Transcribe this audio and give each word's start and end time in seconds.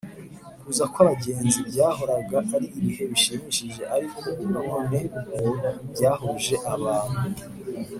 kuza 0.61 0.83
kw’abagenzi 0.91 1.57
byahoraga 1.69 2.37
ari 2.55 2.67
ibihe 2.77 3.03
bishimishije, 3.11 3.81
ariko 3.95 4.17
ubu 4.29 4.43
noneho 4.53 4.77
byahuruje 5.93 6.55
abantu 6.75 7.19